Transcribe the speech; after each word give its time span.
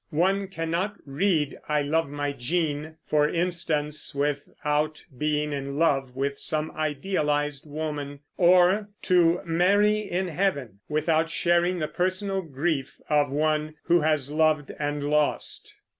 One 0.17 0.47
cannot 0.47 0.95
read, 1.05 1.59
"I 1.69 1.83
love 1.83 2.09
my 2.09 2.31
Jean," 2.31 2.95
for 3.05 3.29
instance, 3.29 4.15
without 4.15 5.05
being 5.15 5.53
in 5.53 5.75
love 5.77 6.15
with 6.15 6.39
some 6.39 6.71
idealized 6.71 7.69
woman; 7.69 8.21
or 8.35 8.89
"To 9.03 9.41
Mary 9.45 9.99
in 9.99 10.27
Heaven," 10.27 10.79
without 10.89 11.29
sharing 11.29 11.77
the 11.77 11.87
personal 11.87 12.41
grief 12.41 12.99
of 13.11 13.29
one 13.29 13.75
who 13.83 14.01
has 14.01 14.31
loved 14.31 14.71
and 14.79 15.03
lost. 15.07 15.75